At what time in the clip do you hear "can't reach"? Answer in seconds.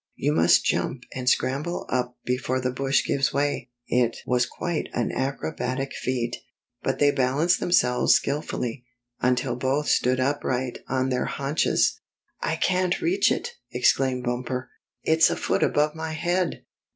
12.55-13.31